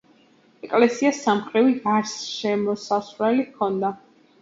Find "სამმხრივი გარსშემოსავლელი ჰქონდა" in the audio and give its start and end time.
1.27-3.97